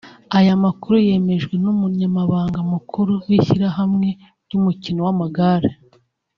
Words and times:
Aya 0.37 0.53
makuru 0.63 0.95
yemejwe 1.07 1.55
n’Umunyamabanga 1.63 2.59
mukuru 2.71 3.13
w’ishyirahamwe 3.27 4.07
ry’umukino 4.45 4.99
w’amagare 5.05 5.71